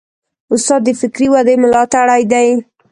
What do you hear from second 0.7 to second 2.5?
د فکري ودې ملاتړی دی.